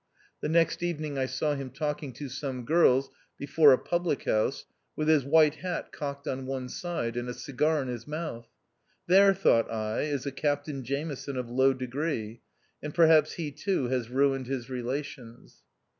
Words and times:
The 0.41 0.49
next 0.49 0.81
evening 0.81 1.19
I 1.19 1.27
saw 1.27 1.53
him 1.53 1.69
talking 1.69 2.11
to 2.13 2.27
some 2.27 2.65
girls 2.65 3.11
before 3.37 3.71
a 3.71 3.77
public 3.77 4.23
house, 4.23 4.65
with 4.95 5.07
his 5.07 5.23
white 5.23 5.57
hat 5.57 5.91
cocked 5.91 6.27
on 6.27 6.47
one 6.47 6.69
side, 6.69 7.15
and 7.15 7.29
a 7.29 7.35
cigar 7.35 7.83
in 7.83 7.87
his 7.87 8.07
mouth. 8.07 8.47
There, 9.05 9.31
thought 9.35 9.69
I, 9.69 10.01
is 10.05 10.25
a 10.25 10.31
Captain 10.31 10.83
Jameson 10.83 11.37
of 11.37 11.51
low 11.51 11.73
degree, 11.75 12.41
and 12.81 12.95
perhaps 12.95 13.33
he 13.33 13.51
too 13.51 13.89
has 13.89 14.09
ruined 14.09 14.47
his 14.47 14.71
relations. 14.71 15.61